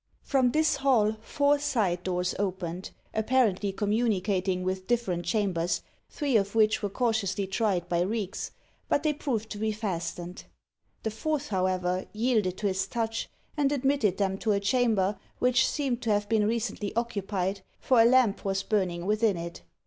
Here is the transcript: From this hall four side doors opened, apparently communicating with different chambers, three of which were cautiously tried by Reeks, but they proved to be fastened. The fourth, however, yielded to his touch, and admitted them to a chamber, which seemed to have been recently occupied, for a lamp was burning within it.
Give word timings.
From 0.23 0.49
this 0.49 0.77
hall 0.77 1.15
four 1.21 1.59
side 1.59 2.01
doors 2.01 2.33
opened, 2.39 2.89
apparently 3.13 3.71
communicating 3.71 4.63
with 4.63 4.87
different 4.87 5.25
chambers, 5.25 5.83
three 6.09 6.35
of 6.37 6.55
which 6.55 6.81
were 6.81 6.89
cautiously 6.89 7.45
tried 7.45 7.87
by 7.87 8.01
Reeks, 8.01 8.49
but 8.89 9.03
they 9.03 9.13
proved 9.13 9.51
to 9.51 9.59
be 9.59 9.71
fastened. 9.71 10.45
The 11.03 11.11
fourth, 11.11 11.49
however, 11.49 12.07
yielded 12.13 12.57
to 12.57 12.67
his 12.67 12.87
touch, 12.87 13.29
and 13.55 13.71
admitted 13.71 14.17
them 14.17 14.39
to 14.39 14.53
a 14.53 14.59
chamber, 14.59 15.19
which 15.37 15.67
seemed 15.69 16.01
to 16.01 16.09
have 16.09 16.27
been 16.27 16.47
recently 16.47 16.95
occupied, 16.95 17.61
for 17.79 18.01
a 18.01 18.05
lamp 18.05 18.43
was 18.43 18.63
burning 18.63 19.05
within 19.05 19.37
it. 19.37 19.61